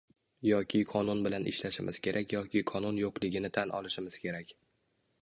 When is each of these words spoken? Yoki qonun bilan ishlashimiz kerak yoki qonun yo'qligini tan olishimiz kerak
Yoki 0.49 0.79
qonun 0.91 1.21
bilan 1.27 1.45
ishlashimiz 1.51 2.01
kerak 2.09 2.35
yoki 2.39 2.65
qonun 2.75 3.01
yo'qligini 3.05 3.55
tan 3.59 3.79
olishimiz 3.83 4.23
kerak 4.27 4.61